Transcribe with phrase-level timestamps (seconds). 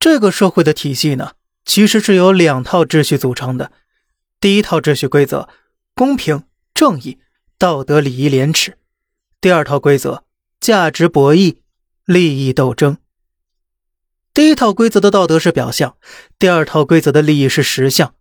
[0.00, 1.32] 这个社会的体系呢，
[1.64, 3.72] 其实是由两套秩序组成的。
[4.40, 5.48] 第一套秩序规则：
[5.94, 7.18] 公平、正义、
[7.58, 8.74] 道德、礼仪、廉耻；
[9.40, 10.22] 第二套规则：
[10.60, 11.56] 价值博弈、
[12.04, 12.98] 利益斗争。
[14.32, 15.96] 第一套规则的道德是表象，
[16.38, 18.14] 第二套规则的利益是实相。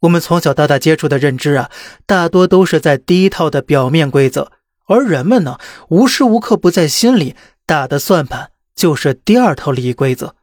[0.00, 1.70] 我们从小到大接触的认知啊，
[2.04, 4.52] 大多都是在第一套的表面规则，
[4.86, 7.34] 而人们呢，无时无刻不在心里
[7.64, 10.36] 打的算盘就是第二套利益规则。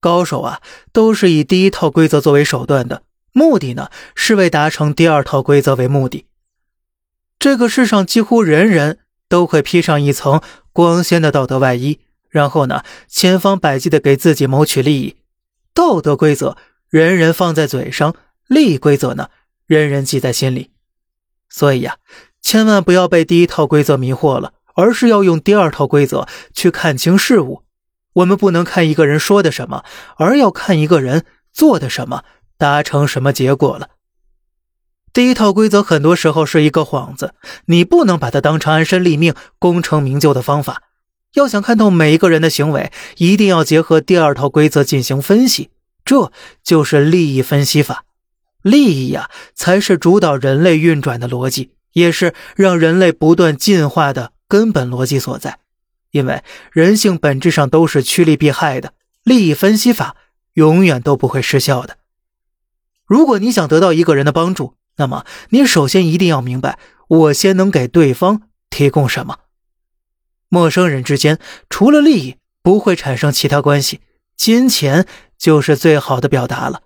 [0.00, 0.60] 高手啊，
[0.92, 6.26] 都是以第一套规则作为手段的，目的呢，是为达成第二套规则为目的。
[7.38, 10.40] 这个世上几乎人人都会披上一层
[10.72, 15.16] 光鲜的道德外衣，然后呢，千方百计的给自己谋取利益。
[15.72, 16.56] 道德规则
[16.88, 19.30] 人人放在嘴上，利益规则呢，
[19.66, 20.70] 人人记在心里。
[21.48, 21.98] 所以呀，
[22.42, 27.62] 千万不要被第一套规则迷惑了，而是要用第二套规则去看清事物。
[28.18, 29.84] 我们不能看一个人说的什么，
[30.16, 32.24] 而要看一个人做的什么，
[32.56, 33.90] 达成什么结果了。
[35.12, 37.34] 第一套规则很多时候是一个幌子，
[37.66, 40.82] 你不能把它当成安身立命、功成名就的方法。
[41.34, 45.70] 要想看透每一个人的行为，一定要结合第二套规则进行分析，
[46.04, 48.04] 这就是利益分析法。
[48.62, 55.58] 利益呀，才是主导人类运转的逻辑，也是让人类不断进化的根本逻辑所在。
[56.10, 56.42] 因为
[56.72, 58.92] 人性本质上都是趋利避害的，
[59.22, 60.16] 利益分析法
[60.54, 61.98] 永远都不会失效的。
[63.06, 66.78] 如果你想得到一个人的帮助，那么你首先一定要明白，
[67.08, 69.38] 我先能给对方提供什么。
[70.48, 74.00] 陌生人之间除了利益，不会产生其他关系，
[74.36, 75.06] 金钱
[75.38, 76.82] 就是最好的表达了。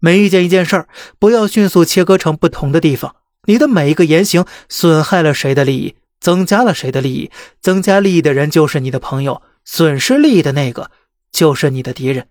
[0.00, 5.94] 每遇见一件事儿，不要迅速切割成不同的地方，你的每一个言行损害了谁的利益？
[6.22, 7.32] 增加了谁的利益？
[7.60, 10.92] 增加利益的人就是你的朋友，损失利益的那个
[11.32, 12.28] 就是你的敌人。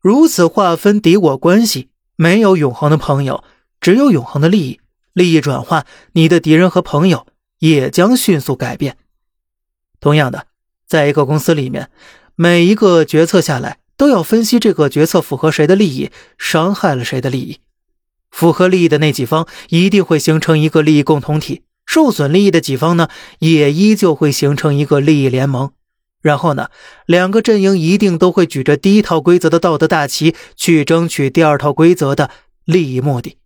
[0.00, 3.44] 如此划分敌我关系，没有永恒的朋友，
[3.78, 4.80] 只有永恒的利益。
[5.12, 7.26] 利益转换，你的敌人和朋友
[7.58, 8.96] 也将迅速改变。
[10.00, 10.46] 同样的，
[10.86, 11.90] 在一个公司里面，
[12.36, 17.58] 每一个决策下来，都要分析这个决策符合谁的利益，伤害了谁的利益。
[18.30, 21.62] 符合利益的那几方一定会形成一个利益共同体。
[21.88, 25.72] 受损利益的几方呢，也依旧会形成一个利益联盟，
[26.20, 26.68] 然后呢，
[27.06, 32.28] 两个阵营一定都会举着第一套规则的道德大旗去争取第二套规则的
[32.66, 33.38] 利益目的。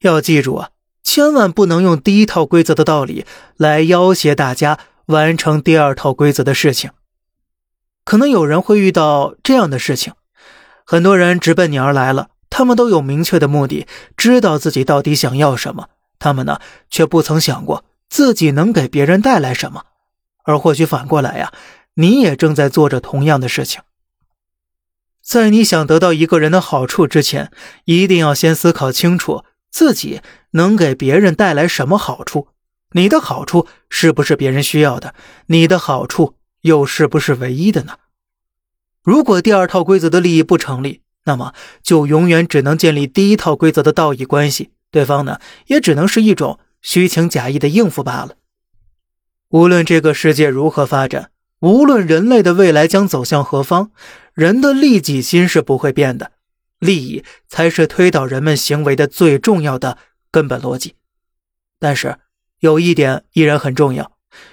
[0.00, 0.70] 要记住啊，
[1.02, 3.26] 千万不能用第一套规则的道理
[3.58, 6.90] 来要挟大家完成第二套规则的事情。
[8.02, 10.14] 可能有人会遇到这样的事情，
[10.86, 13.86] 很多人直奔你而来了，他们都有明确的目的，
[14.16, 15.90] 知道自己到底想要什么。
[16.20, 19.86] 他们呢，却不曾想过自己能给别人带来什么，
[20.44, 21.52] 而或许反过来呀，
[21.94, 23.82] 你也正在做着同样的事情。
[25.22, 27.50] 在你想得到一个人的好处之前，
[27.84, 30.20] 一定要先思考清楚自己
[30.52, 32.48] 能给别人带来什么好处。
[32.92, 35.14] 你的好处是不是别人需要的？
[35.46, 37.94] 你的好处又是不是唯一的呢？
[39.02, 44.70] 如果第二套规则的利益不成立，那么就永远只能建立第一套规则的道义关系。
[44.90, 48.36] 对方呢，也只能是一种虚情假意的应付罢了。
[49.50, 51.30] 无论这个世界如何发展，
[51.60, 53.90] 无论人类的未来将走向何方，
[54.32, 56.32] 人的利己心是不会变的，
[56.78, 59.98] 利益才是推导人们行为的最重要的
[60.30, 60.94] 根本逻辑。
[61.78, 62.16] 但是
[62.60, 64.12] 有一点依然很重要：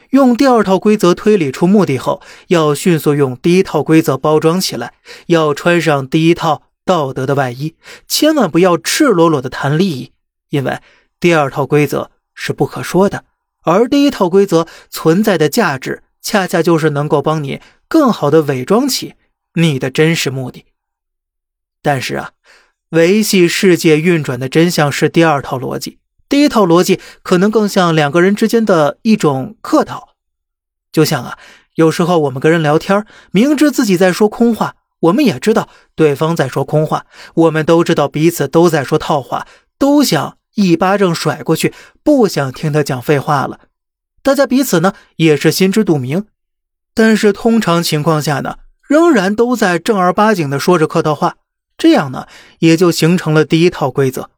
[0.09, 4.93] 用第二套规则推理出目的后，要迅速用第一套规则包装起来，
[5.27, 7.75] 要穿上第一套道德的外衣，
[8.07, 10.11] 千万不要赤裸裸的谈利益。
[10.49, 10.79] 因为
[11.19, 13.25] 第二套规则是不可说的，
[13.63, 19.15] 而第一套规则存在的价值，恰恰就是能够帮你更好的伪装起
[19.55, 20.65] 你的真实目的。
[21.81, 22.31] 但是啊，
[22.89, 25.99] 维系世界运转的真相是第二套逻辑，
[26.29, 30.15] 第一套逻辑可能更像两个人之间的一种客套。
[30.91, 31.37] 就像啊，
[31.75, 37.05] 有时候我们跟人聊天，明知自己在说空话，我们也知道对方在说空话，
[37.35, 39.47] 我们都知道彼此都在说套话。
[39.79, 41.71] 都想一巴掌甩过去，
[42.01, 43.59] 不想听他讲废话了。
[44.23, 46.25] 大家彼此呢也是心知肚明，
[46.95, 48.57] 但是通常情况下呢，
[48.87, 51.37] 仍然都在正儿八经的说着客套话。
[51.77, 52.27] 这样呢，
[52.57, 54.31] 也就形成了第一套规则：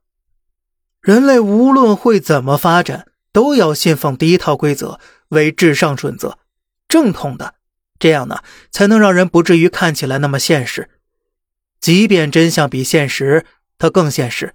[1.00, 5.00] 人类无论会怎么发展，都要信奉第一套规则
[5.30, 6.38] 为至上准则，
[6.90, 7.56] 正统的。
[7.98, 10.90] 这样呢，才能让人不至于看起来那么现实。
[11.80, 13.46] 即便真相比现实，
[13.78, 14.54] 它更现实。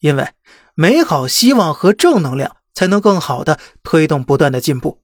[0.00, 0.30] 因为
[0.74, 5.02] 美好希望和正能量才能更好的推动不断的进步，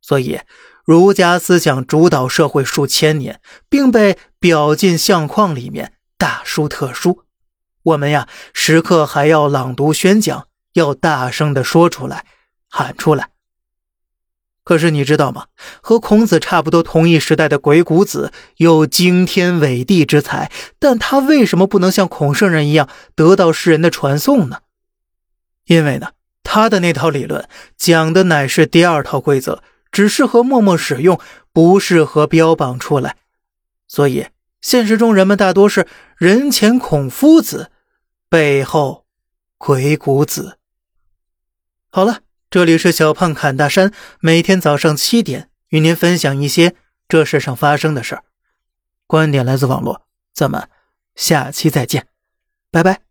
[0.00, 0.40] 所以
[0.84, 7.24] 儒家思想主导社会数千年，并被表进相框里面大书特书。
[7.82, 12.26] 我们呀，时刻还要朗读宣讲，要大声的说出来，
[12.68, 13.30] 喊出来。
[14.62, 15.46] 可是你知道吗？
[15.80, 24.58] 和孔子差不多同一时代的鬼谷子有惊天伟地之才，但他为什么不能像孔圣人一样得到世人的传颂呢？
[25.68, 26.10] 因为呢，
[26.42, 27.48] 他的那套理论
[27.78, 29.62] 讲的乃是第二套规则。
[29.90, 31.18] 只适合默默使用，
[31.50, 33.16] 不适合标榜出来。
[33.86, 34.26] 所以，
[34.60, 35.88] 现实中人们大多是
[36.18, 37.70] 人前孔夫子，
[38.28, 39.06] 背后
[39.56, 40.58] 鬼谷子。
[41.90, 43.90] 好了，这里是小胖侃大山，
[44.20, 46.74] 每天早上七点与您分享一些
[47.08, 48.24] 这世上发生的事儿。
[49.06, 50.02] 观点来自网络，
[50.34, 50.68] 咱们
[51.16, 52.08] 下期再见，
[52.70, 53.07] 拜拜。